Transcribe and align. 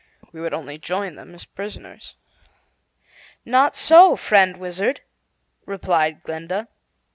We 0.31 0.41
would 0.41 0.51
only 0.55 0.79
Join 0.79 1.13
them 1.13 1.35
as 1.35 1.45
prisoners." 1.45 2.15
"Not 3.45 3.75
so, 3.75 4.15
friend 4.15 4.57
Wizard," 4.57 5.01
replied 5.67 6.23
Glinda. 6.23 6.69